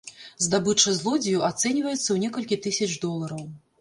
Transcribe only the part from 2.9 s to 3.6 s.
долараў.